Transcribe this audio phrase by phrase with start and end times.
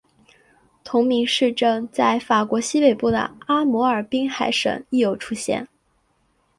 [0.83, 5.67] 同名市镇在法国西北部的阿摩尔滨海省亦有出现。